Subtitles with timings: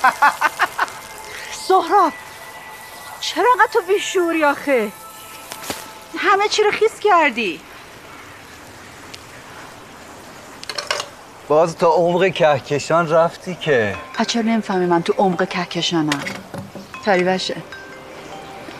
[1.68, 2.12] سهراب
[3.20, 4.92] چرا انقدر تو بیشوری آخه؟
[6.18, 7.60] همه چی رو خیس کردی.
[11.48, 13.96] باز تا عمق کهکشان رفتی که.
[14.14, 16.20] پس چرا نمی‌فهمی من تو عمق کهکشانم؟
[17.04, 17.56] فریبشه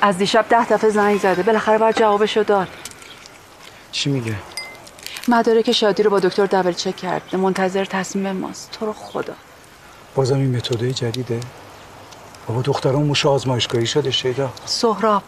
[0.01, 1.43] از دیشب ده دفعه زنگ زده.
[1.43, 2.69] بالاخره باید جوابشو داد.
[3.93, 4.35] چی میگه؟
[5.29, 7.37] مدارک شادی رو با دکتر دبل چک کرد.
[7.37, 8.71] منتظر تصمیم ماست.
[8.71, 9.35] تو رو خدا.
[10.15, 11.41] بازم این متدای جدیده.
[12.49, 14.51] بابا دختران موش آزمایشگاهی شده شیدا.
[14.65, 15.23] سهراب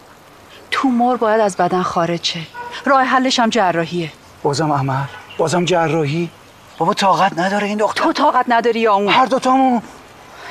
[0.71, 2.39] تومور باید از بدن خارج شه.
[2.85, 4.11] راه حلش هم جراحیه.
[4.43, 5.05] بازم عمل
[5.37, 6.29] بازم جراحی.
[6.77, 8.03] بابا طاقت نداره این دختر.
[8.03, 9.81] تو طاقت نداری یا اون؟ هر دوتامون.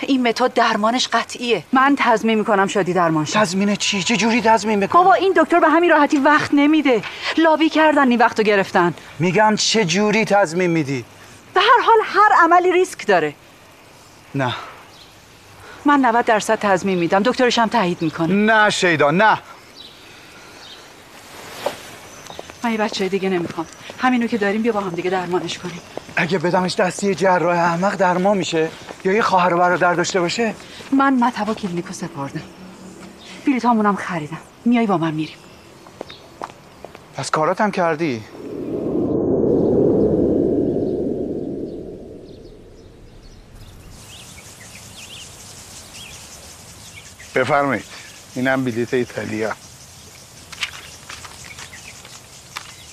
[0.01, 1.65] این متد درمانش قطعیه.
[1.73, 5.61] من تضمین می‌کنم شادی درمان شه تضمین چی؟ چه جوری تضمین می‌کنی؟ بابا این دکتر
[5.61, 7.03] به همین راحتی وقت نمیده.
[7.39, 8.95] لابی کردن این وقتو گرفتن.
[9.19, 11.05] میگم چه جوری تضمین میدی؟
[11.55, 13.35] به هر حال هر عملی ریسک داره.
[14.35, 14.55] نه.
[15.85, 17.23] من 90 درصد تضمین میدم.
[17.23, 18.35] دکترش هم تایید می‌کنه.
[18.35, 19.39] نه شیدا نه.
[22.65, 23.67] من یه بچه دیگه نمی‌خوام.
[23.99, 25.81] همینو که داریم بیا با هم دیگه درمانش کنیم.
[26.17, 28.69] اگه بدمش دستی جراح احمق درمان میشه.
[29.05, 30.55] یا یه خواهر و برادر داشته باشه؟
[30.93, 32.43] من مطبا کلینیکو سپردم.
[33.47, 34.39] بلیط هم خریدم.
[34.65, 35.37] میای با من میریم.
[37.17, 38.23] پس کاراتم کردی؟
[47.35, 47.85] بفرمایید.
[48.35, 49.53] اینم بلیت ایتالیا.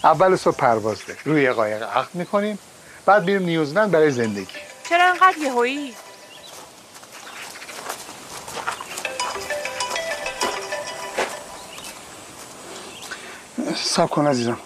[0.03, 2.59] اول صبح پروازه روی قایق عقد می‌کنیم.
[3.05, 4.47] بعد میریم نیوزلند برای زندگی.
[4.89, 5.93] چرا انقدر یهویی؟
[13.75, 14.57] سب کن عزیزم.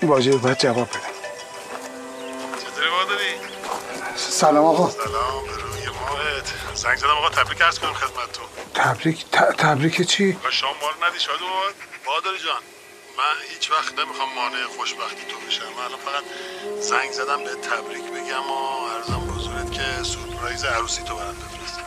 [0.00, 0.98] این رو باید جواب بده
[2.58, 3.34] چطوری بادری؟
[4.16, 4.90] سلام آقا.
[4.90, 6.52] سلام به روی ماهت.
[6.84, 11.20] زنگ زدم آقا تبریک عرض کنم خدمتتون تبریک ت- تبریک چی؟ و شام مال ندی
[11.20, 11.74] شاید بابات
[12.06, 12.62] بادری جان
[13.18, 16.24] من هیچ وقت نمی‌خوام مانع خوشبختی تو بشم من الان فقط
[16.80, 21.84] زنگ زدم به تبریک بگم و عرضم حضورت که سورپرایز عروسی تو برات بفرستم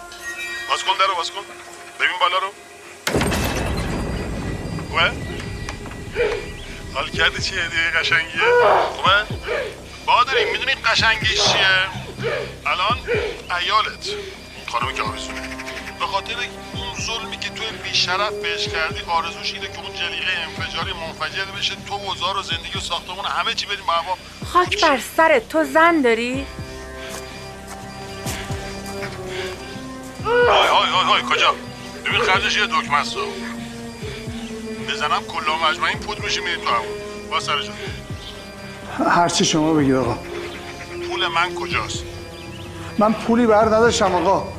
[0.69, 1.41] باز کن درو باز کن
[1.99, 2.51] ببین بالا رو
[4.89, 5.11] خوبه؟
[6.93, 8.41] حال کردی چیه هدیه قشنگیه؟
[8.95, 9.25] خوبه؟
[10.05, 11.79] بادری می‌دونی قشنگیش چیه؟
[12.65, 12.97] الان
[13.59, 14.07] ایالت
[14.67, 15.03] خانمی که
[15.99, 16.33] به خاطر
[16.75, 21.75] اون ظلمی که توی بیشرف بهش کردی آرزوش اینه که اون جلیقه انفجاری منفجر بشه.
[21.87, 24.17] تو وزار و زندگی و ساختمون همه چی بریم با هوا.
[24.45, 25.49] خاک بر سرت.
[25.49, 26.45] تو زن داری؟
[30.25, 31.55] های های های های کجا؟
[32.05, 33.15] ببین خرجش یه دکمه است.
[34.89, 36.83] بزنم کلا مجمع این پود میشه میری تو هوا.
[37.31, 37.75] با سر جان
[39.09, 40.17] هرچی شما بگید آقا.
[41.07, 42.03] پول من کجاست؟
[42.97, 44.39] من پولی بر نداشتم آقا.
[44.39, 44.56] تو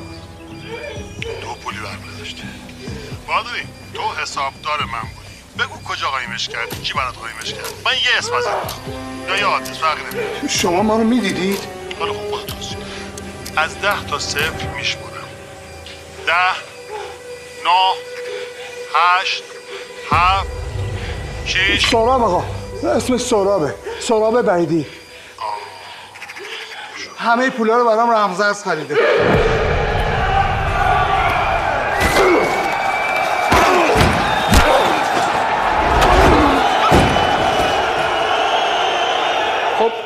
[2.28, 2.42] برمیداشتی
[3.28, 5.68] بادری تو حسابدار من بودی.
[5.68, 9.28] بگو کجا قایمش کردی؟ کی برات قایمش کرد؟ من یه اسم ازت می‌خوام.
[9.28, 10.48] یا یه آدرس فرقی نمی‌کنه.
[10.48, 11.60] شما ما رو می‌دیدید؟
[11.98, 12.52] حالا خوب خودت.
[13.56, 15.28] از ده تا صفر میشمرم
[16.26, 16.32] ده
[17.64, 17.94] نه
[18.94, 19.42] هشت
[20.10, 20.48] هفت
[21.46, 22.44] شیش سراب آقا
[22.96, 24.86] اسم سرابه سراب بعیدی.
[27.18, 28.96] همه پولا رو برام رمزرز خریده.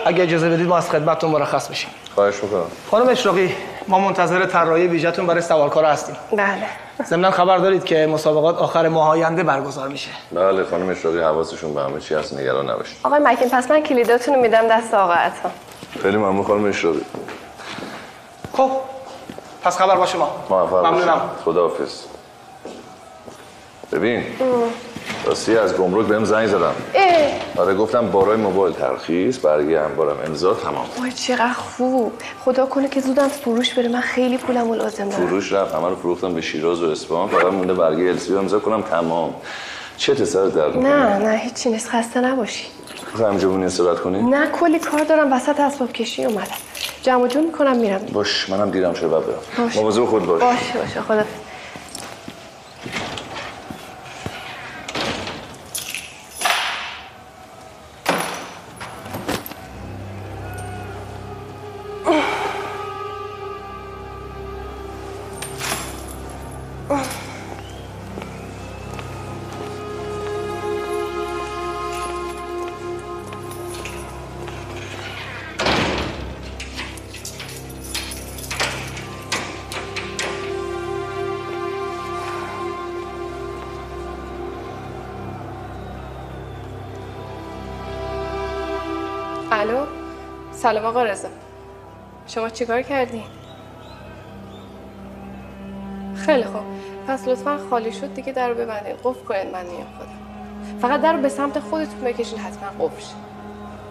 [0.07, 1.91] اگه اجازه بدید ما از خدمتتون مرخص بشیم.
[2.15, 2.67] خواهش می‌کنم.
[2.91, 3.55] خانم اشراقی
[3.89, 6.17] ما منتظر طراحی ویژه‌تون برای سوارکار هستیم.
[6.33, 6.67] بله.
[7.07, 10.11] ضمن خبر دارید که مسابقات آخر ماه آینده برگزار میشه.
[10.33, 12.97] بله خانم اشراقی حواسشون به همه چی هست نگران نباشید.
[13.05, 15.51] آقای مکین پس من کلیداتون رو میدم دست آقا عطا
[16.03, 17.01] خیلی ممنون خانم اشراقی.
[18.53, 18.71] خب
[19.63, 20.31] پس خبر با شما.
[20.51, 21.31] ممنونم.
[21.45, 22.01] خداحافظ.
[23.93, 24.25] ببین
[25.27, 26.75] راستی از گمرک بهم زنگ زدم
[27.57, 30.87] آره گفتم بارای موبایل ترخیص برگه انبارم امضا تمام.
[31.01, 32.13] وای چقدر خوب.
[32.45, 33.89] خدا کنه که زودم فروش بره.
[33.89, 35.27] من خیلی پولم رو لازم دارم.
[35.27, 35.75] فروش رفت.
[35.75, 37.29] همه رو فروختم به شیراز و اصفهان.
[37.29, 38.83] فقط مونده برگه السی امضا کنم.
[38.83, 39.35] تمام.
[39.97, 41.89] چه سر درد نه نه هیچی نیست.
[41.89, 42.67] خسته نباشی.
[43.07, 45.33] می‌خوای همینجا بمونی استراحت کنی؟ نه کلی کار دارم.
[45.33, 46.47] وسط اسباب کشی اومدم.
[47.03, 48.01] جمع و جور می‌کنم میرم.
[48.13, 49.67] باش منم دیرم شده بعد برم.
[49.67, 49.81] باشه.
[49.81, 50.43] مواظب خود باش.
[50.43, 51.01] باشه باشه.
[51.01, 51.25] خدا
[90.73, 91.29] سلام آقا رضا
[92.27, 93.23] شما چیکار کردین
[96.17, 96.63] خیلی خوب.
[97.09, 100.79] پس لطفا خالی شد دیگه در ببندین قفل کنید من میام خودم.
[100.81, 103.15] فقط در به سمت خودتون بکشین حتما قفل.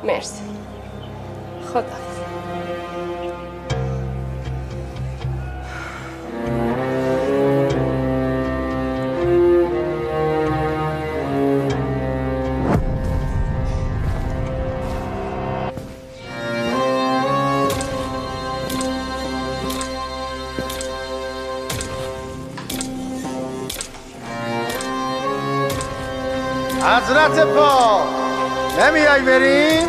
[0.03, 0.43] مرسی.
[1.73, 2.10] خدا
[27.25, 28.03] حضرت پا.
[28.79, 29.87] نمیای بریم؟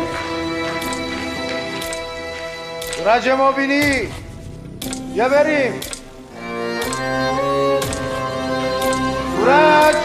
[3.05, 4.07] رج ما بینی
[5.13, 5.73] یا بریم.
[9.37, 9.95] سورج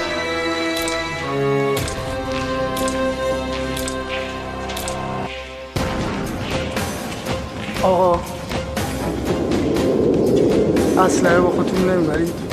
[7.83, 8.21] آقا
[11.05, 12.48] اصلا با خودتون نمی‌برید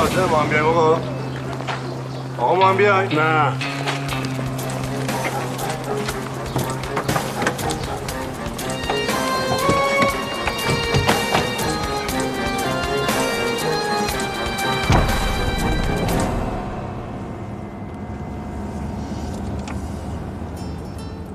[0.00, 1.00] ساعته با هم بیایم آقا
[2.38, 3.20] آقا ما هم بیایم.
[3.20, 3.52] نه.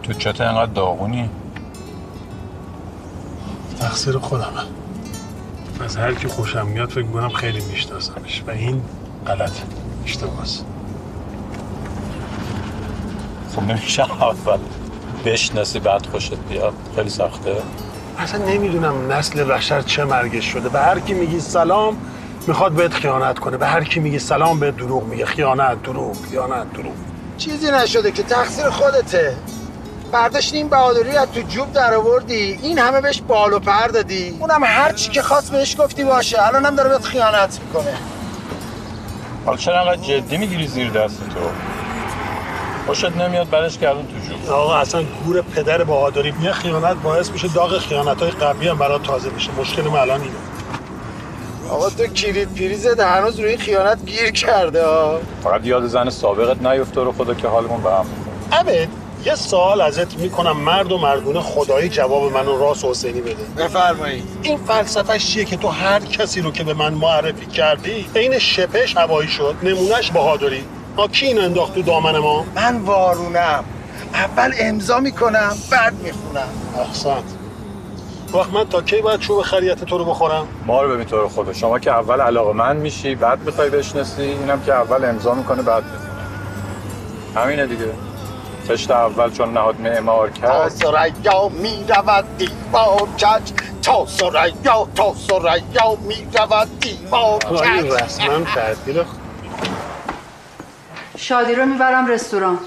[0.04, 1.30] تو چطه انقدر داغونی؟
[3.80, 4.62] تقصیر خودمه.
[5.82, 8.82] از هر کی خوشم میاد فکر می‌کنم خیلی میشناسمش و این
[9.28, 9.52] غلط
[10.06, 10.66] اشتباهست
[13.56, 14.58] خب نمیشه اول
[15.26, 16.74] بشناسی بعد خوشت بیاد.
[16.96, 17.56] خیلی سخته.
[18.18, 20.70] اصلا نمی‌دونم نسل بشر چه مرگش شده.
[20.70, 21.98] به هر کی میگی سلام
[22.48, 23.58] می‌خواد بهت خیانت کنه.
[23.58, 25.26] به هر کی میگی سلام به دروغ میگه.
[25.26, 26.94] خیانت دروغ خیانت دروغ.
[27.38, 29.36] چیزی نشده که تقصیر خودته.
[30.12, 32.60] برداشتی این بهادری از تو جوب در آوردی.
[32.62, 34.38] این همه بهش بال و پر دادی.
[34.40, 36.48] اونم هر چی که خواست بهش گفتی باشه.
[36.48, 37.94] الان هم داره بهت خیانت می‌کنه.
[39.46, 41.40] حالا چرا انقدر جدی می‌گیری زیر دست تو؟
[42.88, 44.54] خوشت نمیاد برش کردون تو جوب.
[44.54, 46.34] آقا اصلا گور پدر بهادری.
[46.42, 49.52] یه خیانت باعث میشه داغ خیانت های قبلی هم برات تازه بشه.
[49.52, 50.34] مشکل من الان اینه.
[51.70, 55.20] آقا تو کلید پریزت هنوز روی خیانت گیر کرده ها.
[55.44, 58.06] فقط یاد زن سابقت نیفته رو خدا که حالمون به هم.
[58.52, 58.88] عبد.
[59.26, 60.58] یه سوال ازت می‌کنم.
[60.58, 63.44] مرد و مردونه خدایی جواب منو راست و حسینی بده.
[63.58, 68.40] بفرمایید این فلسفهش چیه که تو هر کسی رو که به من معرفی کردی عین
[68.40, 70.64] شپش هوایی شد نمونهش بهادری.
[70.98, 73.64] ها کی این انداخت تو دامن ما؟ من وارونم.
[74.14, 76.50] اول امضا می‌کنم بعد می‌خونم.
[76.80, 77.24] احسنت
[78.34, 81.30] وقت من تا کی باید چوب خریت تو رو بخورم؟ ما رو ببین تو رو
[81.30, 81.54] خدا.
[81.54, 85.84] شما که اول علاقه من میشی بعد می‌خوای بشناسی اینم که اول امضا می‌کنه بعد
[85.84, 86.12] می‌خونه.
[87.36, 87.86] همینه دیگه.
[88.70, 93.52] خشت اول چون نهاد معمار تا کرد سریا می‌رود دیوار کج
[93.84, 99.04] تا سریا تا سریا می‌رود دیوار این کج رسما تعطیل
[101.18, 102.60] شادی رو می‌برم رستوران.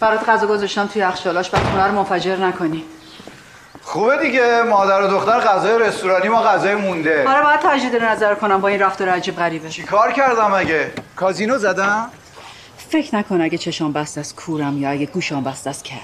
[0.00, 2.84] برات غذا گذاشتم توی یخچالاش بعد خونه رو منفجر نکنی.
[3.82, 7.28] خوبه دیگه مادر و دختر غذای رستورانی ما غذای مونده.
[7.28, 9.68] آره باید تجدید نظر کنم با این رفتار عجیب غریبه.
[9.68, 12.10] چی کار کردم اگه؟ کازینو زدم؟
[12.90, 15.96] فکر نکن اگه چشام بست از کورم یا اگه گوشام بست از کر.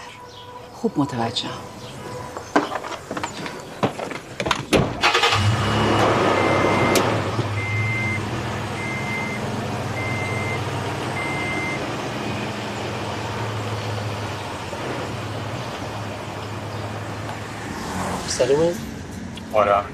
[0.72, 1.50] خوب متوجهم.
[18.28, 18.74] سلیمه
[19.52, 19.85] آره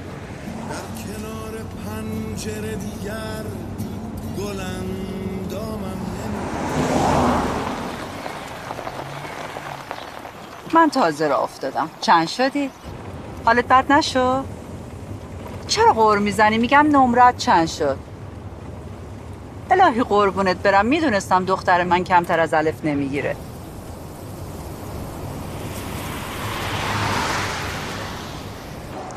[10.83, 11.89] من تازه را افتادم.
[12.01, 12.69] چند شدی؟
[13.45, 14.43] حالت بد نشد؟
[15.67, 17.97] چرا غور می‌زنی؟ میگم نمرت چند شد.
[19.71, 20.85] الهی قربونت برم.
[20.85, 23.35] می‌دونستم دختر من کمتر از الف نمی‌گیره.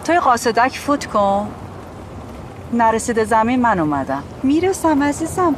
[0.04, 1.48] توی قاصدک فوت کن.
[2.72, 4.22] نرسیده زمین من اومدم.
[4.42, 5.54] می‌رسم عزیزم.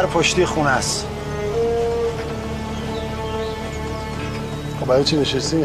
[0.00, 1.06] در پشتی خونه است
[4.80, 5.64] خب برای چی نشستی؟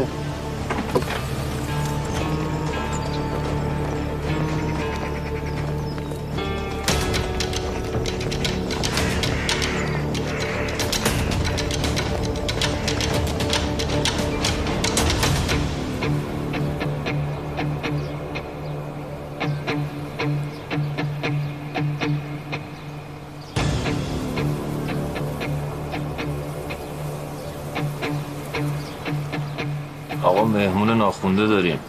[31.36, 31.80] ناخونده داریم.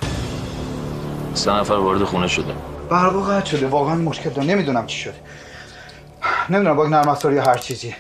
[1.33, 2.53] سه نفر وارد خونه شده.
[2.89, 3.67] برقا قطع شده.
[3.67, 5.15] واقعا مشکل دارم نمی‌دونم چی شده.
[6.49, 7.95] نمی‌دونم با نرم یا هر چیزی.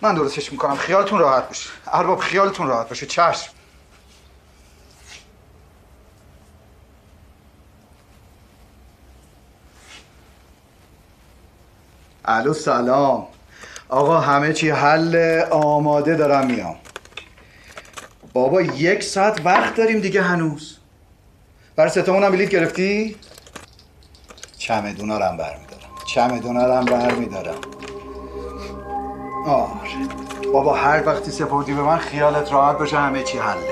[0.00, 0.76] من درستش می‌کنم.
[0.76, 1.70] خیالتون راحت باشه.
[1.92, 3.06] ارباب خیالتون راحت باشه.
[3.06, 3.50] چشم.
[12.24, 13.26] الو سلام.
[13.88, 16.76] آقا همه چی حل آماده دارم میام.
[18.32, 20.78] بابا یک ساعت وقت داریم دیگه هنوز.
[21.76, 23.16] برای ستامون هم بلیت گرفتی؟
[24.58, 25.90] چمدونا رو هم برمیدارم.
[26.06, 27.60] چمدونا رو هم برمیدارم.
[29.46, 29.70] آره.
[30.52, 33.68] بابا هر وقتی سپردی به من خیالت راحت باشه همه چی حله.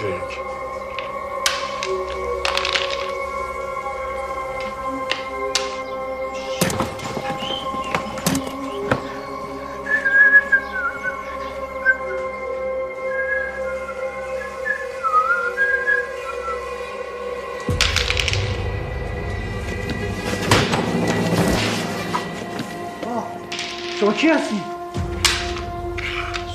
[0.00, 0.43] شما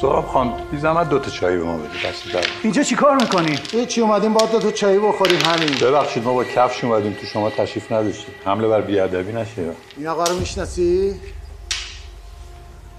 [0.09, 2.45] سراب خان بی زحمت دو تا چای به ما بده دست در.
[2.63, 5.69] اینجا چی کار می‌کنی؟ هیچی اومدیم با دو تا چایی بخوریم همین.
[5.81, 8.35] ببخشید ما با کفش اومدیم تو شما تشریف نداشتیم.
[8.45, 9.71] حمله بر بیادبی نشه.
[9.97, 11.15] این آقا رو می‌شناسی؟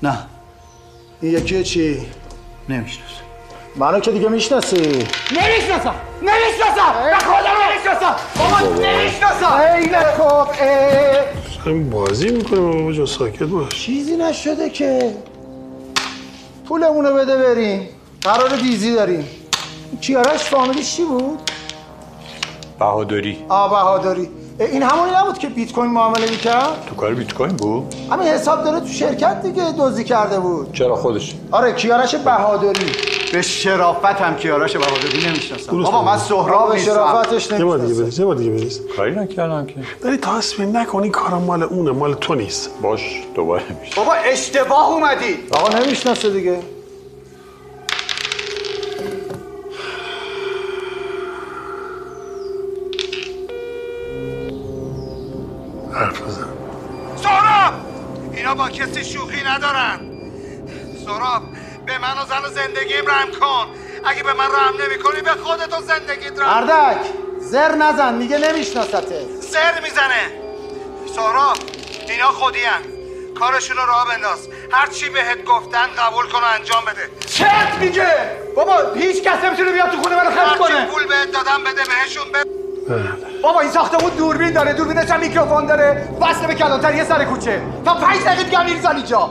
[0.02, 0.18] نه.
[1.20, 2.06] این یکی چی؟
[2.68, 3.24] نمی‌شناسم.
[3.76, 5.94] منو که دیگه می‌شناسی؟ نمی‌شناسم!
[6.22, 6.92] نمی‌شناسم!
[7.10, 8.16] به خدا نمی‌شناسم!
[8.38, 9.52] بابا نمی‌شناسم!
[9.52, 11.66] ای نکن اه.
[11.66, 13.68] همین بازی می‌کنیم بابا جا ساکت باش.
[13.68, 15.14] چیزی نشده که.
[16.70, 17.88] پولمونو بده بریم.
[18.22, 19.24] قرار دیزی داریم.
[20.00, 21.38] کیارش فامیلیش چی بود؟
[22.78, 23.44] بهادری.
[23.48, 24.28] آ بهاداری اه،
[24.66, 28.64] این همونی نبود که بیت کوین معامله می‌کرد؟ تو کار بیت کوین بود؟ همین حساب
[28.64, 30.72] داره تو شرکت دیگه دزدی کرده بود.
[30.72, 32.92] چرا خودش؟ آره کیارش بهادری.
[33.32, 35.82] به شرافت هم کیاراش بهادری نمی‌شناسم.
[35.82, 36.18] بابا من.
[36.18, 39.74] سهراب به شرافتش یه بار دیگه بریز یه بار دیگه بریز کاری نکردم که.
[40.02, 42.70] داری تصمیم نکن این کارم مال اونه مال تو نیست.
[42.82, 45.36] باش دوباره میشه بابا اشتباه اومدی.
[45.50, 46.58] آقا نمی‌شناسه دیگه.
[58.50, 60.00] اینا با کسی شوخی ندارن.
[61.06, 61.42] سهراب
[61.86, 63.66] به من و زن و زندگیم رحم کن.
[64.04, 67.00] اگه به من رحم نمی کنی به خودتو زندگیت رحم اردک
[67.38, 69.26] زر نزن میگه نمیشناسته.
[69.40, 70.32] زر می‌زنه.
[71.16, 71.56] سهراب
[72.08, 72.82] اینا خودیان
[73.38, 74.48] کارشون رو راه بنداز.
[74.72, 77.26] هر چی بهت گفتن قبول کن و انجام بده.
[77.26, 78.38] چت میگه!
[78.56, 80.86] بابا هیچ کس نمی‌تونه بیاد تو خونه منو خرج کنه.
[80.86, 82.59] پول بهت دادم بده بهشون بده.
[83.42, 86.08] بابا این ساختمون دوربین داره دوربینش هم میکروفون داره.
[86.20, 87.62] وصل به کلانتر یه سر کوچه.
[87.84, 89.30] تا پنج دقیقه دیگه میرزن اینجا.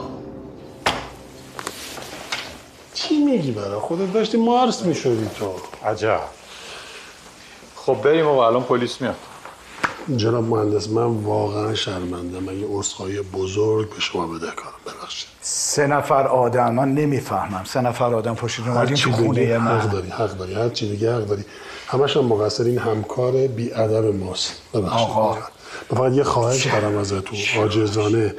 [2.94, 5.56] چی میگی برای خودت داشتی مارس می‌شدی تو.
[5.86, 6.20] عجب.
[7.76, 9.16] خب بریم و الان پلیس میاد.
[10.18, 15.30] جناب مهندس من واقعا شرمنده من یه عذرخواهی بزرگ به شما بده کارم ببخشید.
[15.42, 17.64] سه نفر آدم من نمی‌فهمم.
[17.66, 19.88] سه نفر آدم پشت اومدیم تو خونه حق من.
[19.88, 20.54] داری حق داری.
[20.54, 21.46] هر چی دیگه حق داری.
[21.92, 24.54] همش هم مقصر این همکار بی ادب ماست.
[24.74, 25.10] ببخشید.
[25.10, 25.38] آقا.
[25.92, 28.36] من فقط یه خواهش دارم ازتون عاجزانه.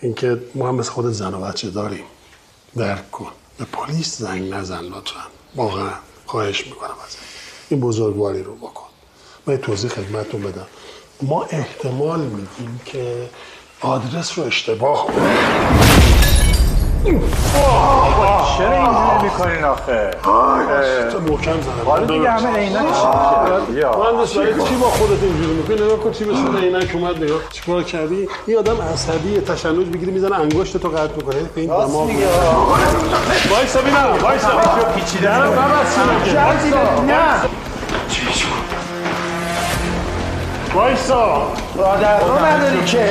[0.00, 2.04] اینکه ما هم مثل خودت زن و بچه داریم.
[2.76, 3.30] درک کن.
[3.58, 5.20] به پلیس زنگ نزن لطفا.
[5.56, 5.90] واقعا
[6.26, 7.18] خواهش می‌کنم ازت.
[7.68, 8.86] این بزرگواری رو بکن.
[9.46, 10.66] من توضیح خدمتتون بدم.
[11.22, 13.30] ما احتمال میدیم که
[13.80, 15.06] آدرس رو اشتباه
[17.04, 20.10] چرا اینجوری می‌کنین آخه؟
[21.12, 22.74] تو محکم زنم حالا دیگه همه عینک.
[22.76, 27.40] مهندس برای چی با خودت اینجوری می‌کنی؟ نگاه کن چی به صورت عینک اومد نگاه.
[27.52, 31.42] چیکار کردی؟ این آدم عصبی تشنج بگیری می‌زنه انگشت تو قطع می‌کنه.
[31.54, 32.10] به این دماغ
[33.50, 34.18] وایسا ببینم.
[34.22, 34.48] وایسا.
[34.96, 35.98] پیچیده درم ببس
[40.74, 41.42] وایسا.
[41.76, 42.26] وایسا.
[42.26, 43.08] رو نداری که.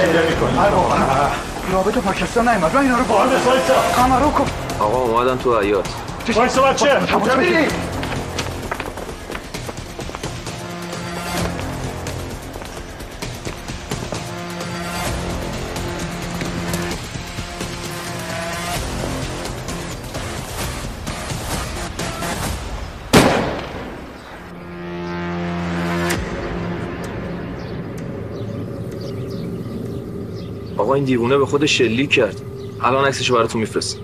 [1.72, 4.46] رابط پاکستان نیومد من اینا رو با مهندس وایسا کامرو کن
[4.80, 5.86] آقا اومدن تو حیات
[6.36, 7.00] وایسا بچه.
[30.90, 32.42] آقا این دیوونه به خود شلیک کرد.
[32.82, 34.00] الان عکسشو براتون میفرستم.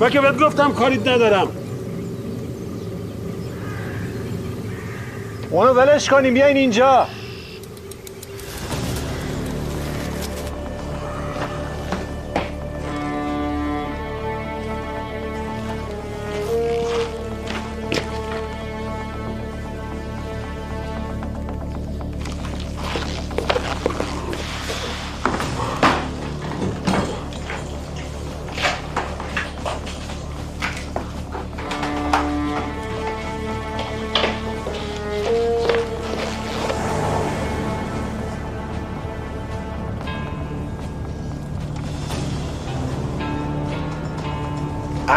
[0.00, 1.48] من که بهت گفتم کاریت ندارم.
[5.50, 7.06] اونو ولش کنیم بیاین اینجا.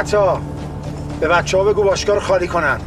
[0.06, 0.42] عطا
[1.20, 2.80] به بچه ها بگو باشگاه رو خالی کنن.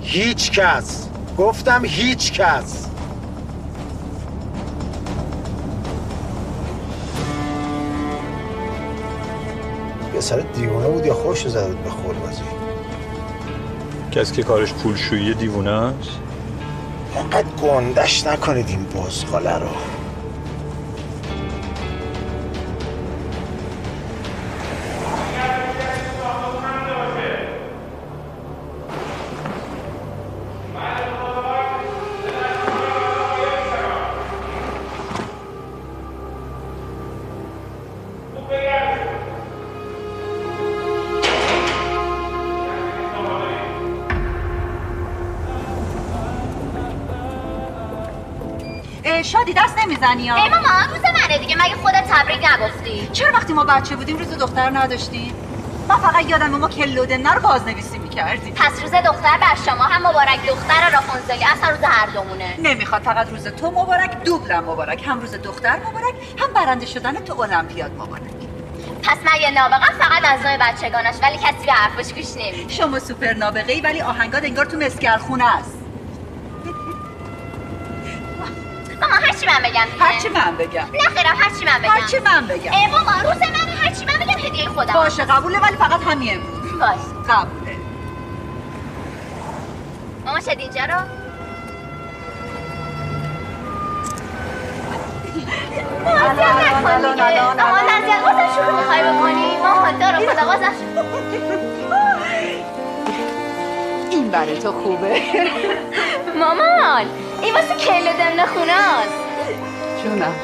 [0.00, 2.88] هیچ کس گفتم هیچ کس.
[10.14, 12.42] یه سر دیوانه بود یا خوش زده بخور به خور بازی
[14.10, 16.10] کسی که کارش پولشویی دیوانه است؟
[17.14, 19.97] اینقدر گندش نکنید این بازخاله رو.
[50.14, 51.56] نمی‌زنی ای ماما روز منه دیگه.
[51.56, 55.34] مگه خودت تبریک نگفتی؟ چرا وقتی ما بچه بودیم روز دختر نداشتیم
[55.88, 58.54] من فقط یادم ما کلودنه رو بازنویسی می‌کردیم.
[58.54, 61.44] پس روز دختر بر شما هم مبارک دختر رافونزلی.
[61.44, 62.54] اصلا روز هر دومونه.
[62.58, 65.02] نمی‌خواد فقط روز تو مبارک دوبلم مبارک.
[65.06, 68.22] هم روز دختر مبارک هم برنده شدن تو المپیاد مبارک.
[69.02, 72.72] پس من یه نابغم فقط از نوع بچگانش ولی کسی به حرفش گوش نمیده.
[72.72, 75.77] شما سوپر نابغه ای ولی آهنگات انگار تو مسکر خونه است.
[79.22, 80.80] هرچی من بگم هرچی من بگم.
[80.92, 81.90] نه خیرم هرچی من بگم.
[81.90, 82.72] هرچی من بگم.
[82.72, 84.92] ای ماما روز من هرچی من بگم هدیه خودم.
[84.92, 86.78] باشه قبوله ولی فقط همین امروز.
[86.80, 87.34] باش.
[87.36, 87.76] قبوله.
[90.24, 90.94] ماما شد اینجا رو؟
[98.54, 100.72] شروع می‌خوای بکنی؟ ماما دارو خدا بازم
[104.10, 105.22] این برای تو خوبه.
[106.38, 107.06] مامان.
[107.42, 109.12] این واسه کلو دمنه خونه هست
[110.02, 110.34] جونم.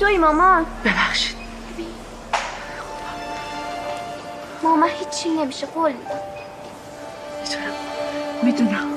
[0.00, 1.36] میدوی مامان؟ ببخشید.
[4.62, 6.20] ماما هیچی نمیشه قول میدم.
[8.42, 8.89] می‌دونم.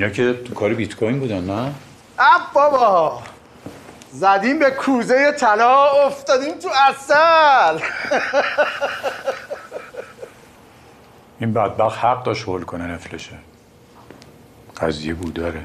[0.00, 1.74] اینا که تو کار بیت کوین بودن نه؟
[2.18, 3.22] اب بابا!
[4.12, 7.78] زدیم به کوزه طلا افتادیم تو اصل
[11.40, 13.38] این بدبخت حق داشت هول کنه نفلشه.
[14.80, 15.64] قضیه بود داره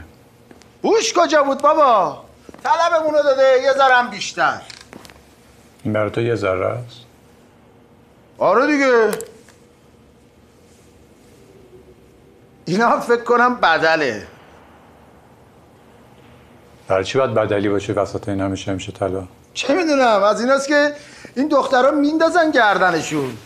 [0.81, 2.23] بوش کجا بود بابا؟
[2.63, 4.61] طلبمونو داده یه ذرم بیشتر.
[5.83, 6.99] این برای تو یه ذره است؟
[8.37, 9.11] آره دیگه.
[12.65, 14.27] اینا فکر کنم بدله.
[16.87, 19.23] برای چی باید بدلی باشه وسط این همه شمشه طلا؟
[19.53, 20.91] چه می‌دونم از ایناست که
[21.35, 23.37] این دخترها میندازن گردنشون.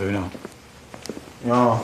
[0.00, 0.30] ببینم.
[1.46, 1.80] یا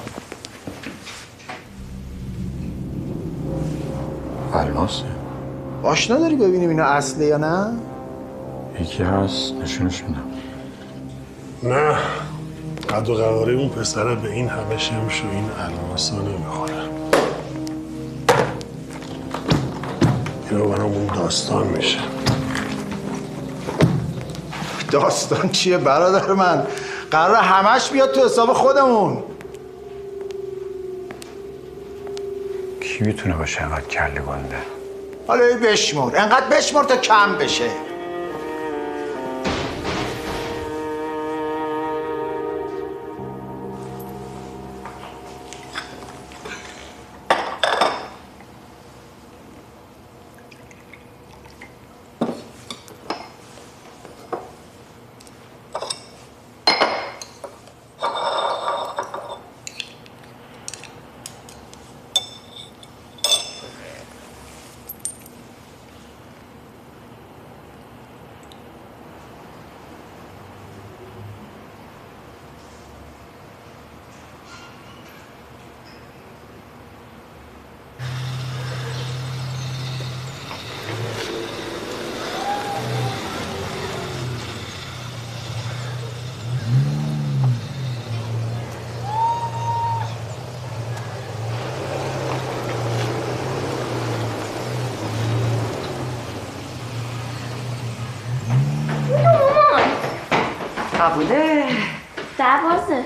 [4.54, 5.04] الماسه
[5.82, 7.72] آشنا داری ببینیم اینا اصله یا نه؟
[8.80, 10.24] یکی هست نشونش میدم.
[11.62, 11.96] نه.
[12.90, 16.74] قد و قواره اون پسره به این همه شمش و این الماسا نمی‌خوره
[20.50, 21.98] اینا برامون داستان میشه.
[24.90, 26.66] داستان چیه برادر من؟
[27.10, 29.22] قرار همش بیاد تو حساب خودمون.
[32.80, 34.56] کی می‌تونه باشه اینقدر کله گنده؟
[35.26, 37.70] حالا بشمر انقدر بشمر تا کم بشه.
[101.04, 101.64] قبوله.
[102.38, 103.04] در بازه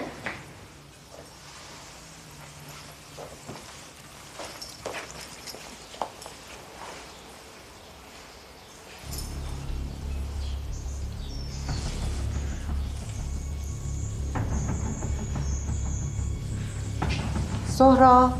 [17.78, 18.30] سهرا.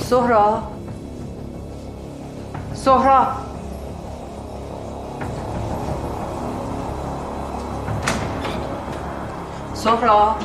[0.00, 0.73] سهرا.
[2.84, 3.26] سهرا
[9.74, 10.36] سهرا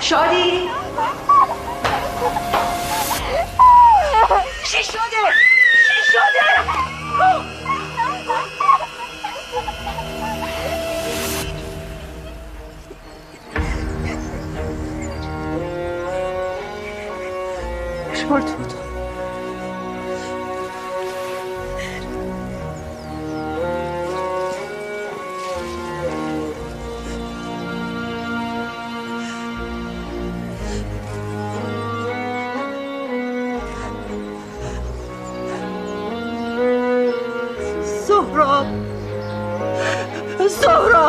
[0.00, 0.70] شادی.
[4.64, 5.31] چی شده؟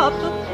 [0.04, 0.53] سهراب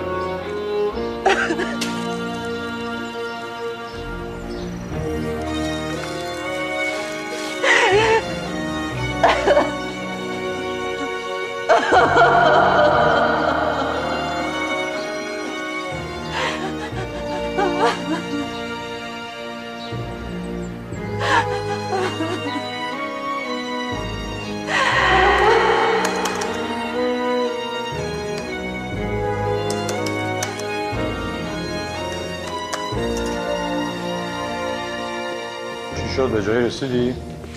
[36.30, 37.16] به جای رسیدی؟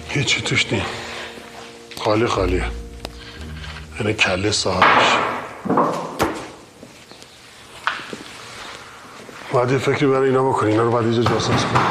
[0.09, 0.85] هیچی توش نیم
[2.01, 2.65] خالی خالیه
[4.01, 5.17] یعنی کله صاحبش
[9.53, 10.71] باید یه فکری برای اینا بکنی.
[10.71, 11.83] اینا رو باید یه جا جاساز کنی.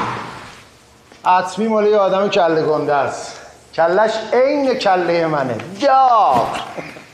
[1.26, 3.40] عطمی مال یه آدم کله گنده است.
[3.74, 5.58] کلش عین کله منه.
[5.82, 6.58] داغ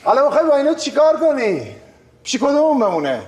[0.03, 1.75] حالا می‌خوای با اینا چیکار کنی؟
[2.23, 3.21] پیش کدومون بمونه؟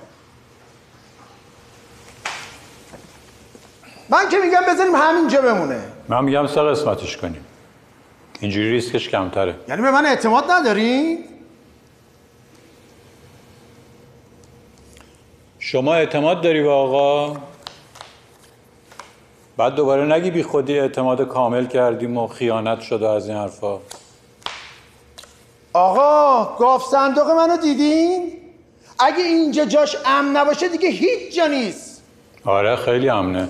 [4.10, 5.99] من که میگم بذاریم همینجا بمونه.
[6.10, 7.45] من میگم سه قسمتش کنیم.
[8.39, 9.56] اینجوری ریسکش کمتره.
[9.67, 11.17] یعنی به من اعتماد نداری؟
[15.60, 17.38] شما اعتماد داری به آقا؟
[19.58, 23.80] بعد دوباره نگی بی خودی اعتماد کامل کردیم و خیانت شده از این حرفا.
[25.74, 28.32] آقا گاف صندوق منو دیدین؟
[29.00, 32.04] اگه اینجا جاش امن نباشه دیگه هیچ جا نیست.
[32.45, 33.50] آره خیلی امنه.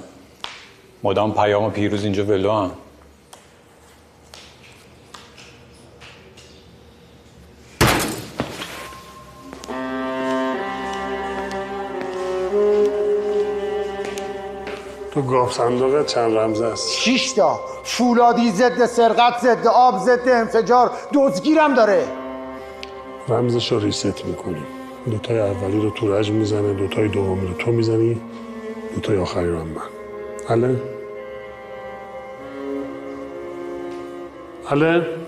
[1.04, 2.72] مدام پیام و پیروز اینجا ولو هم.
[15.12, 17.60] تو گاف صندوق چند رمزه است؟ شش تا.
[17.84, 20.92] فولادی ضد سرقت ضد آب ضد انفجار.
[21.14, 22.06] دزگیرم داره.
[23.28, 24.66] رمزش رو ریست می‌کنیم
[25.12, 28.22] دوتای اولی رو تو رجم می‌زنه دوتای دومی رو تو می‌زنی
[28.96, 29.99] دوتای آخری رو هم من.
[30.50, 30.76] alle,
[34.66, 35.20] alle,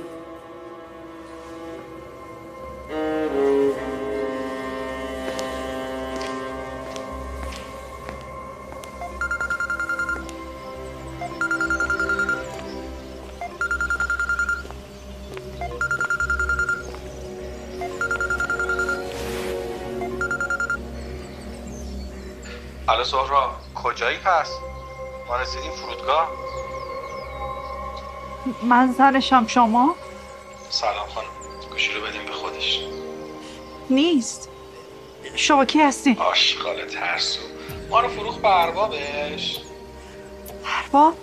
[22.87, 24.70] حالا سهراب کجایی پس؟
[25.41, 26.31] رسیدیم فرودگاه؟
[28.63, 29.95] من زنشم شما.
[30.69, 31.27] سلام خانم.
[31.71, 32.79] گوشی رو بدیم به خودش.
[33.89, 34.49] نیست.
[35.35, 37.39] شما کی هستین؟ آشغال ترسو
[37.89, 39.61] ما رو فروخ به اربابش.
[40.91, 41.13] با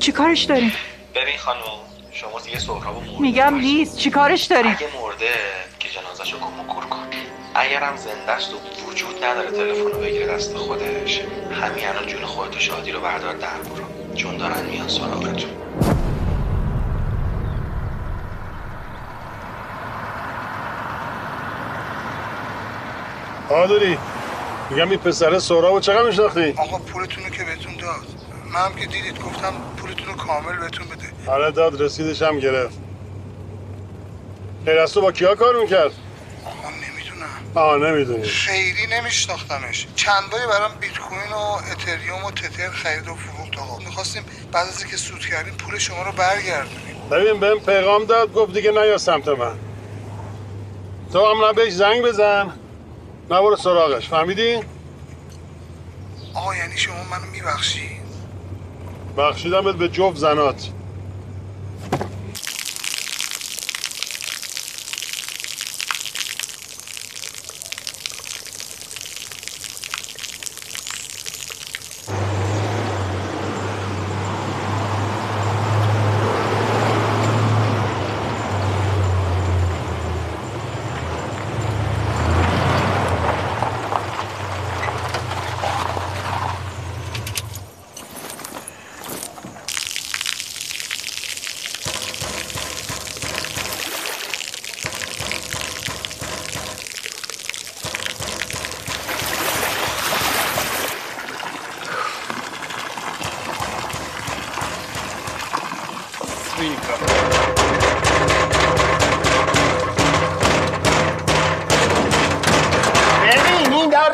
[0.00, 0.72] چی کارش داریم
[1.14, 1.60] ببین خانم
[2.12, 3.96] شما دیگه سهراب مرده میگم نیست.
[3.98, 5.32] چی کارش داریم اگه مرده
[5.78, 6.86] که جنازش رو گم کن
[7.54, 8.56] اگرم زنده است و
[8.90, 11.20] وجود نداره تلفن رو بگیره دست خودش.
[11.58, 14.14] همین الان جون خودت و شادی رو بردار در برو.
[14.14, 15.50] چون دارن میان سراغتون.
[23.50, 23.98] آدری
[24.70, 28.06] میگم این پسر سهرابو چقدر میشناختی؟ آقا پولتون رو که بهتون داد.
[28.52, 31.30] من هم که دیدید گفتم پولتون رو کامل بهتون بده.
[31.30, 32.78] آره داد رسیدش هم گرفت.
[34.66, 35.92] غیر از تو با کیا کار می‌کرد؟
[37.54, 38.22] آه نمی‌دونی.
[38.22, 39.86] خیلی نمیشناختمش.
[39.96, 41.36] چند باری برام بیت کوین و
[41.72, 43.78] اتریوم و تتر خرید و فروخت آقا.
[43.78, 46.96] می‌خواستیم بعد از اینکه سود کردیم پول شما رو برگردونیم.
[47.10, 49.58] ببین بهم پیغام داد گفت دیگه نیا سمت من.
[51.12, 52.44] تو هم نه بهش زنگ بزن.
[53.30, 54.08] نه برو سراغش.
[54.08, 54.60] فهمیدی؟
[56.34, 57.90] آقا یعنی شما منو میبخشی؟
[59.18, 60.68] بخشیدمت به جفت زنات.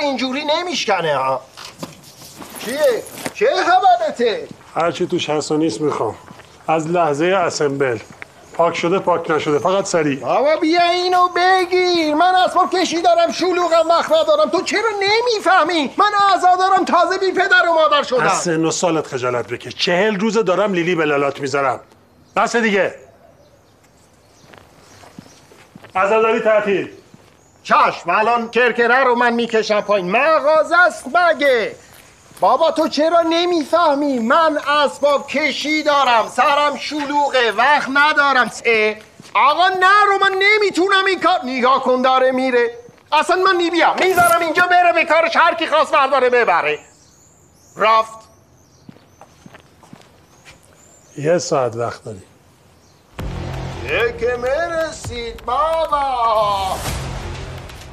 [0.04, 1.40] اینجوری نمیشکنه ها
[2.58, 3.02] چیه؟
[3.34, 6.14] چه خبرته؟ هرچی توش هست و نیست می‌خوام.
[6.68, 7.98] از لحظه اسمبل.
[8.54, 10.20] پاک شده پاک نشده فقط سریع.
[10.20, 12.14] بابا بیا اینو بگیر.
[12.14, 17.32] من اسباب کشی دارم شلوغم وقت ندارم تو چرا نمی‌فهمی؟ من اعضا دارم تازه بی
[17.32, 19.74] پدر و مادر از شدم سن و سالت خجالت بکش.
[19.74, 21.80] چهل روزه دارم لیلی به لالات می‌ذارم.
[22.36, 22.94] بس دیگه.
[25.96, 26.90] عزاداری تعطیل.
[27.64, 30.10] چشم الان کرکره رو من می‌کشم پایین.
[30.10, 31.76] مغازه است مگه؟
[32.40, 36.28] بابا تو چرا نمی‌فهمی؟ من اسباب کشی دارم.
[36.28, 37.52] سرم شلوغه.
[37.52, 38.48] وقت ندارم.
[38.48, 38.98] سه.
[39.34, 42.78] آقا نه رو من نمی‌تونم این کار نگاه کن داره میره.
[43.12, 45.36] اصلا من نیبیم می‌ذارم اینجا بره به کارش.
[45.36, 46.78] هر کی خواست برداره ببره.
[47.76, 48.18] رفت.
[51.18, 52.22] یه ساعت وقت داری.
[54.20, 56.76] که مرسید بابا.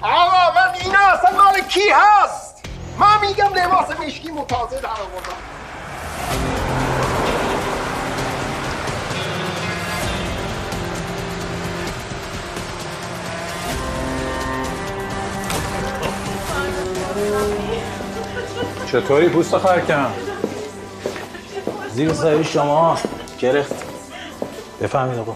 [0.01, 2.65] آقا من اینا اصلا مال کی هست؟
[2.99, 5.37] من میگم لباس مشکی متازه در آوردم.
[18.91, 20.11] چطوری پوست خرکم؟
[21.89, 22.97] زیر سایه شما
[23.39, 23.85] گرفت.
[24.81, 25.35] بفهمید آقا.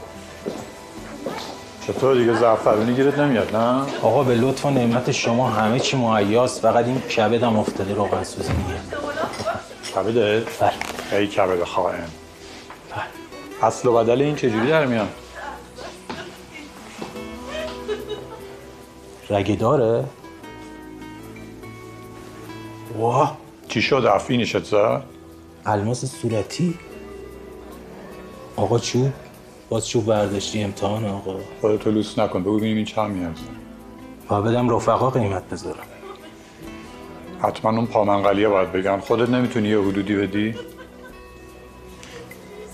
[1.87, 6.61] چطور دیگه؟ زعفرونی گیرت نمیاد نه؟ آقا به لطف و نعمت شما همه چی مهیاست
[6.61, 8.79] فقط این کبدم افتاده روغن سوزی دیگه
[9.95, 11.19] کبده؟ بله.
[11.19, 12.07] ای کبد خائن.
[13.61, 15.07] اصل و بدل این چجوری در میان
[19.29, 20.05] رگه داره؟
[22.97, 25.03] واه چی شد؟ افینشت زد
[25.65, 26.79] الماس صورتی؟
[28.55, 29.13] آقا چوب
[29.69, 31.35] باز چوب برداشتی امتحان آقا.
[31.61, 33.41] خودتو لوس نکن بگو ببینیم این چند میارزه
[34.27, 35.83] با بدم رفقا قیمت بذارم.
[37.41, 38.99] حتما اون پامنقلیه باید بگن.
[38.99, 40.55] خودت نمی‌تونی یه حدودی بدی؟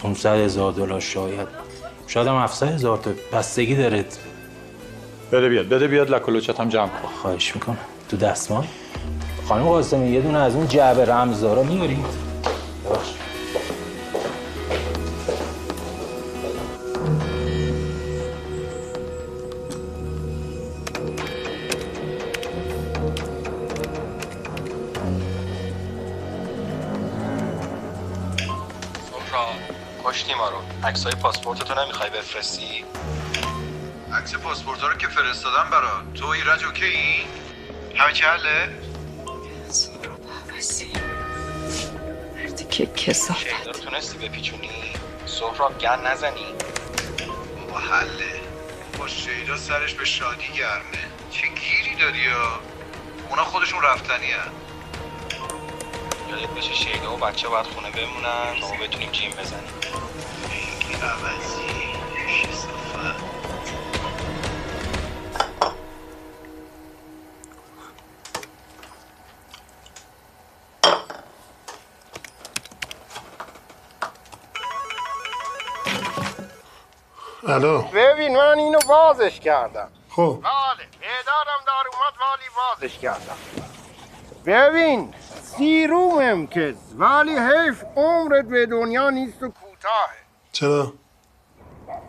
[0.03, 1.47] 500 هزار دلار شاید.
[2.07, 3.11] شاید هم 700 هزار تا.
[3.33, 4.05] بستگی داره.
[5.31, 7.09] بده بیاد بده بیاد لکلوچت هم جمع کن.
[7.21, 7.77] خواهش می‌کنم.
[8.09, 8.67] تو دستمال؟
[9.47, 11.99] خانم قاسمی یه دونه از اون جعبه رمزدارا میاری
[12.85, 13.20] ببخشید.
[32.31, 32.85] بفرستی
[34.13, 37.25] عکس پاسپورت ها رو که فرستادم برات تو ایرج اوکی؟
[37.95, 38.69] همه چی حله؟
[42.35, 43.39] مردی که کسافت.
[43.39, 44.93] شیدا رو تونستی بپیچونی؟
[45.25, 46.45] سهراب گن نزنی.
[47.67, 48.41] بابا حله.
[48.97, 51.07] با شیدا سرش به شادی گرمه.
[51.31, 52.59] چه گیری دادی یا
[53.29, 54.51] اونا خودشون رفتنی هن.
[56.29, 59.73] یادت باشه شیدا و بچه باید خونه بمونن تا ما بتونیم جیم بزنیم.
[61.01, 61.80] عوضی.
[77.51, 77.81] الو.
[77.81, 79.87] ببین من اینو بازش کردم.
[80.09, 80.39] خب.
[80.43, 83.37] بله پدرم دار اومد ولی بازش کردم.
[84.45, 90.21] ببین سیرومم کس ولی حیف عمرت به دنیا نیست و کوتاهه.
[90.51, 90.93] چرا؟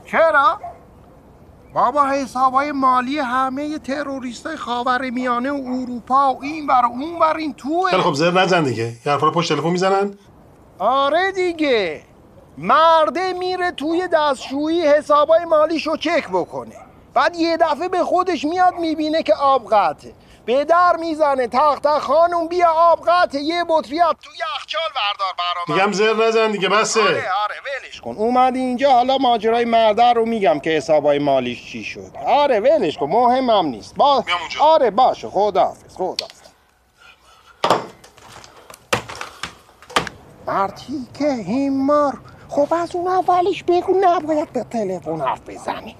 [0.06, 0.60] چرا؟
[1.74, 7.36] بابا حسابای مالی همه تروریست های خاور میانه و اروپا و این بر اون بر
[7.36, 7.90] این توه.
[7.90, 8.92] خیلی خب زر نزن دیگه.
[9.06, 10.18] یه رو پشت تلفن می‌زنن.
[10.78, 12.02] آره دیگه.
[12.58, 16.76] مرده میره توی دستشویی حسابای مالیشو چک بکنه.
[17.14, 20.12] بعد یه دفعه به خودش میاد می‌بینه که آب قطعه.
[20.44, 25.78] به در می‌زنه تخت خانم بیا آب قطعه یه بطری از تو یخچال بردار برام
[25.78, 27.00] میگم زر نزن دیگه بسه.
[27.00, 27.10] آره
[27.44, 28.10] آره ولش کن.
[28.10, 32.10] اومدی اینجا حالا ماجرای مرده رو میگم که حسابای مالیش چی شد.
[32.26, 33.94] آره ولش کن مهمم نیست.
[33.94, 34.24] با...
[34.60, 36.42] آره باشه خداحافظ خداحافظ.
[40.46, 42.18] مرتی که هیمار
[42.52, 45.96] خب از اون اولش بگو نباید به تلفن حرف بزنی.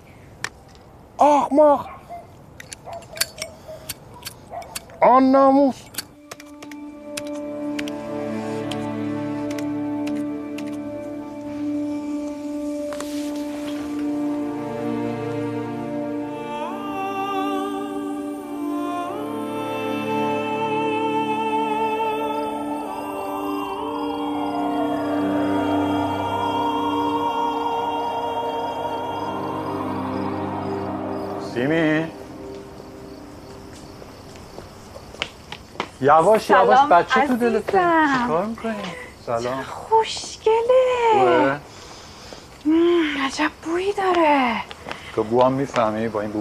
[1.19, 1.91] آه ماه
[5.03, 5.92] آن ناموس.
[36.03, 37.61] یواش یواش بچه تو عزیزم.
[38.23, 38.75] چیکار می‌کنی؟
[39.27, 39.63] سلام.
[39.63, 41.61] خوشگله.
[43.27, 44.55] عجب بویی داره.
[45.15, 46.33] تو بو هم می‌فهمی با این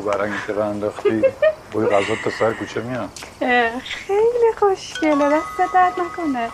[0.48, 1.24] که راه انداختی؟
[1.72, 3.10] بوی غذا تا سر کوچه میاد.
[3.42, 5.30] اه، خیلی خوشگله.
[5.30, 6.50] دست درد نکنه.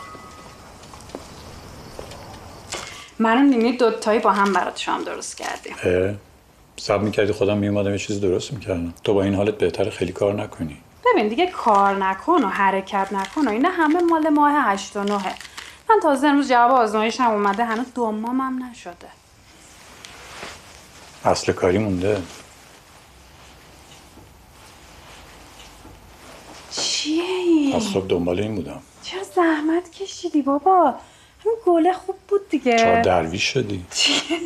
[3.19, 5.75] من نیمی دوتایی با هم برات شام درست کردیم.
[6.77, 8.93] سب می‌کردی خودم میومدم یه چیز درست می‌کردم.
[9.03, 10.81] تو با این حالت بهتر خیلی کار نکنی.
[11.13, 15.35] ببین دیگه کار نکن و حرکت نکن و اینا همه مال ماه هشت و نهه
[15.89, 19.07] من تازه امروز جواب آزمایشم اومده هنوز دو ماهم نشده.
[21.25, 22.21] اصل کاری مونده.
[26.71, 28.81] چیه؟ این؟ از صبح دنبال این بودم.
[29.03, 30.95] چرا زحمت کشیدی بابا؟
[31.45, 32.79] همین گله خوب بود دیگه.
[32.79, 34.39] چهار درویش شدی؟ چیه؟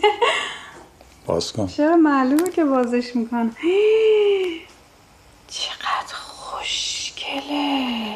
[1.26, 1.68] باز کن.
[1.68, 3.56] چرا معلومه که بازش می‌کنم؟
[5.52, 8.16] چقدر خوشگله.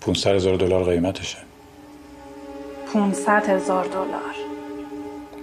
[0.00, 1.38] 500 هزار دلار قیمتشه.
[2.92, 4.34] 500 هزار دلار.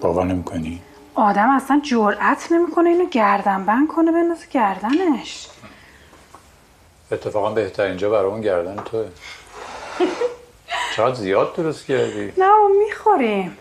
[0.01, 0.81] باور نمی‌کنی؟
[1.15, 5.47] آدم اصلا جرأت نمی‌کنه اینو گردن بند کنه بندازه گردنش.
[7.11, 9.07] اتفاقا بهترین جا برای اون گردن توه.
[10.95, 12.33] چقدر زیاد درست کردی.
[12.37, 12.51] نه
[12.85, 13.57] می‌خوریم.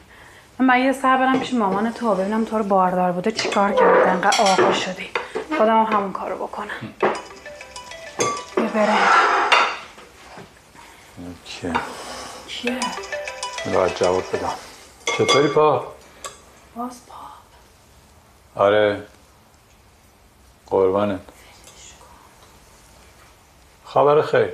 [0.59, 4.41] من یه سر برم پیش مامان تو ببینم تو رو باردار بوده چیکار کرده انقدر
[4.41, 5.11] آقا شدی.
[5.59, 6.95] خودم هم همون کارو بکنم.
[8.77, 8.99] یه برنج
[11.45, 11.73] که
[12.49, 12.81] کیه؟
[13.75, 14.55] باید جواب بدم.
[15.05, 15.93] چطوری پا؟
[16.77, 17.15] باز پا.
[18.63, 19.07] آره.
[20.67, 21.21] قربانت.
[23.85, 24.51] خبر خیر.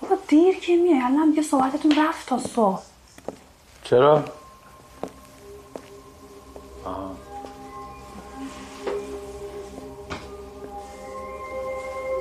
[0.00, 1.00] بابا دیر که میای.
[1.02, 2.82] الان دیگه صحبتتون رفت تا صبح.
[3.84, 4.24] چرا؟
[6.84, 7.25] آها.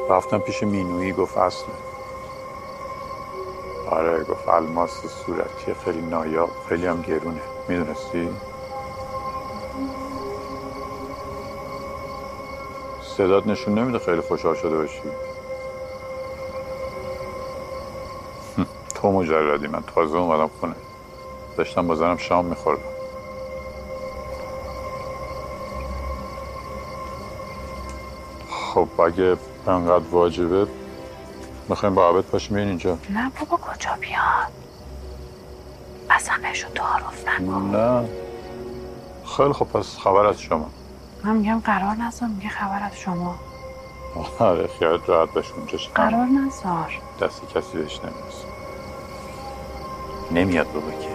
[0.09, 1.75] رفتم پیش مینویی گفت اصله
[3.91, 7.41] آره گفت الماس صورتی خیلی نایاب خیلی هم گرونه.
[7.69, 8.29] می‌دونستی؟
[13.01, 15.01] صدات نشون نمیده خیلی خوشحال شده باشی.
[18.95, 20.75] تو مجردی من تازه اومدم خونه.
[21.57, 22.83] داشتم با زنم شام میخوردم.
[28.49, 29.37] خب اگه
[29.71, 30.67] انقدر واجبه.
[31.69, 32.97] می‌خوایم با عبد پاشیم بیاین اینجا.
[33.09, 34.51] نه بابا کجا بیاد؟
[36.09, 37.75] اصلا بهشون تعارف نکن.
[37.75, 38.09] نه.
[39.37, 40.69] خیلی خب پس خبر از شما.
[41.23, 43.35] من میگم قرار نذار میگه خبر از شما.
[44.39, 45.93] آره خیالت راحت باشه اونجا شما.
[45.93, 46.91] قرار نذار.
[47.21, 48.45] دست کسی بهش نمی‌رسه.
[50.31, 51.09] نمیاد بابا که.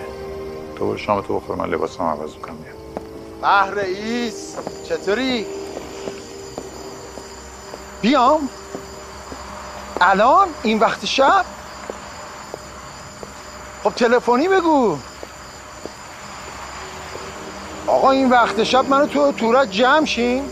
[0.76, 2.76] تو برو شام تو بخور من لباسم عوض کنم بیام
[3.40, 4.56] به رئیس
[4.88, 5.46] چطوری؟
[8.02, 8.48] بیام؟
[10.00, 11.44] الان؟ این وقت شب؟
[13.84, 14.98] خب تلفنی بگو
[17.86, 20.50] آقا این وقت شب منو تو تورت جمع شیم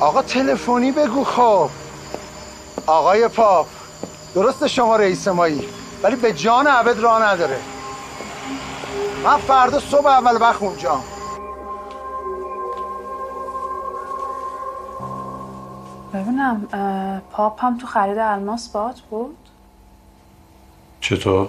[0.00, 1.70] آقا تلفنی بگو خب
[2.86, 3.66] آقای پاپ
[4.34, 5.68] درست شما رئیس مایی
[6.02, 7.60] ولی به جان عبد راه نداره
[9.24, 11.00] من فردا صبح اول وقت اونجا
[16.18, 16.66] ببینم
[17.32, 19.36] پاپ هم تو خرید الماس بات بود؟
[21.00, 21.48] چطور؟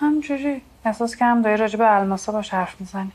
[0.00, 3.12] همجوری احساس کردم داری راجع به الماسا باش حرف می‌زنی.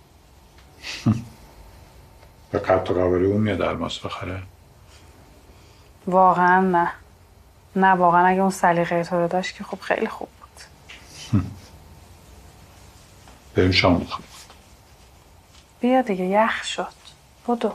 [2.51, 4.41] به قبط و قواری اون میاد الماس بخره؟
[6.07, 6.91] واقعا نه.
[7.76, 10.63] نه واقعا اگه اون سلیقه تو رو داشت که خب خیلی خوب بود.
[13.55, 14.30] بریم شام بخوریم
[15.82, 16.88] بیا دیگه یخ شد.
[17.47, 17.72] بدو.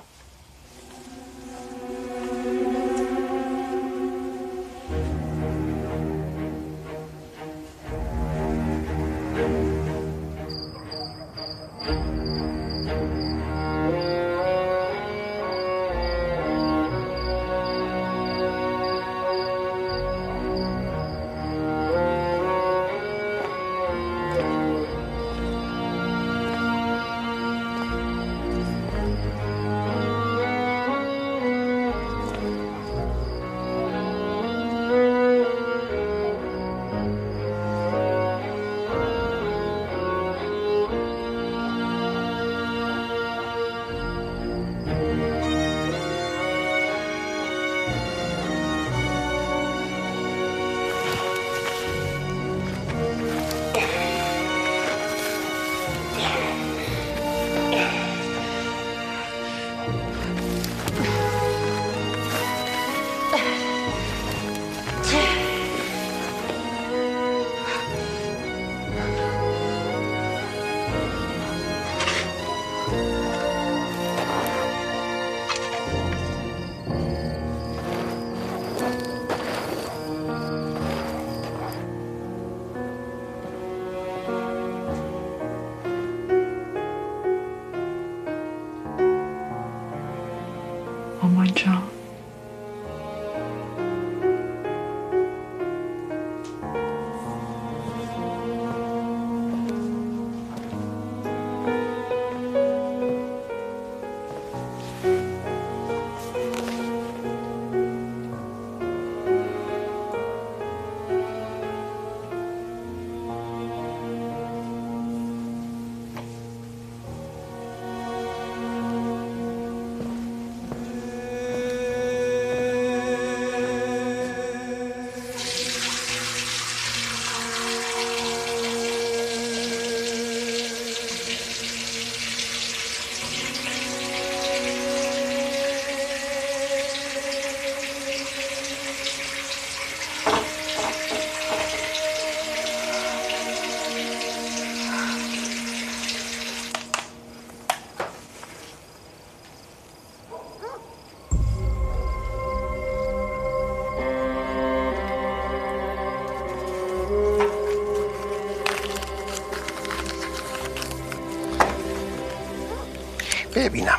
[163.74, 163.98] ببینم.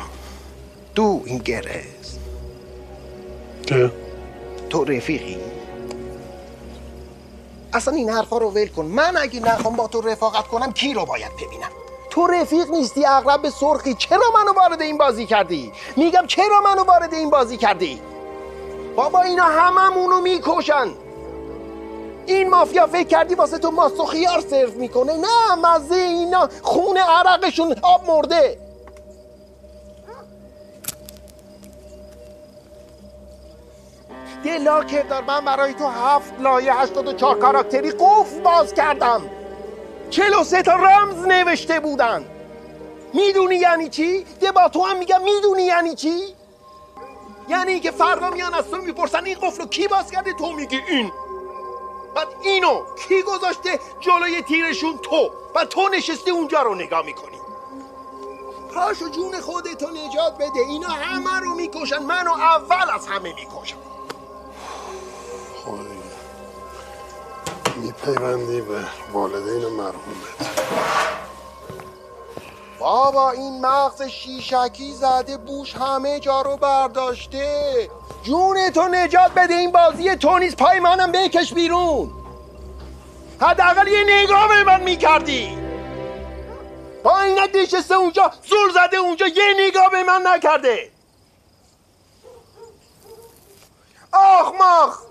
[0.94, 2.16] دو این گرز.
[3.66, 3.90] که
[4.70, 5.38] تو رفیقی؟
[7.72, 8.84] اصلا این حرفا رو ول کن.
[8.84, 11.70] من اگه نخوام با تو رفاقت کنم کی رو باید ببینم؟
[12.10, 13.94] تو رفیق نیستی اغرب سرخی.
[13.94, 18.00] چرا منو وارد این بازی کردی؟ میگم چرا منو وارد این بازی کردی؟
[18.96, 20.88] بابا اینا هممونو می‌کشن.
[22.26, 26.48] این مافیا فکر کردی واسه تو ماست و خیار سرو می‌کنه؟ نه مزه اینا.
[26.62, 28.65] خون عرقشون آب مرده.
[34.66, 39.30] یه لاکر دار من برای تو هفت لایه هشتاد و چهار کاراکتری قفل باز کردم.
[40.10, 42.24] چلو سه تا رمز نوشته بودن.
[43.14, 46.34] می‌دونی یعنی چی؟ ده با تو هم میگم می‌دونی یعنی چی؟
[47.48, 50.80] یعنی که فردا میان از تو می‌پرسن این قفل رو کی باز کرده؟ تو میگی
[50.88, 51.12] این.
[52.14, 55.30] بعد اینو کی گذاشته جلوی تیرشون؟ تو.
[55.54, 57.40] و تو نشستی اونجا رو نگاه می‌کنی.
[58.74, 60.60] پاشو جون خودتو نجات بده.
[60.68, 61.98] اینا همه رو می‌کشن.
[61.98, 63.76] منو اول از همه می‌کشن.
[67.96, 70.56] میپیوندی به والدین مرحومت.
[72.78, 77.90] بابا این مغز شیشکی زده بوش همه جا رو برداشته.
[78.22, 80.56] جون تو نجات بده این بازی تو نیست.
[80.56, 82.10] پای منم بکش بیرون.
[83.40, 85.58] حداقل یه نگاه به من می‌کردی.
[87.04, 90.90] با اینک نشسته اونجا زور زده اونجا یه نگاه به من نکرده.
[94.12, 95.05] آخ ماخ.